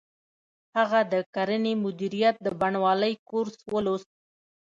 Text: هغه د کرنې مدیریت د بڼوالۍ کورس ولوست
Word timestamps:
هغه 0.77 0.99
د 1.13 1.13
کرنې 1.33 1.73
مدیریت 1.83 2.35
د 2.45 2.47
بڼوالۍ 2.59 3.13
کورس 3.29 3.55
ولوست 3.73 4.09